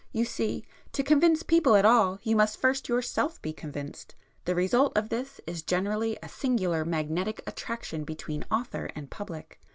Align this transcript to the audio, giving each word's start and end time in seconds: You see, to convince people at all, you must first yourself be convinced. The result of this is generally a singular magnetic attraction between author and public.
You 0.11 0.25
see, 0.25 0.65
to 0.93 1.03
convince 1.03 1.43
people 1.43 1.75
at 1.75 1.85
all, 1.85 2.17
you 2.23 2.35
must 2.35 2.59
first 2.59 2.89
yourself 2.89 3.39
be 3.39 3.53
convinced. 3.53 4.15
The 4.45 4.55
result 4.55 4.97
of 4.97 5.09
this 5.09 5.39
is 5.45 5.61
generally 5.61 6.17
a 6.23 6.27
singular 6.27 6.83
magnetic 6.83 7.39
attraction 7.45 8.03
between 8.03 8.43
author 8.49 8.89
and 8.95 9.11
public. 9.11 9.59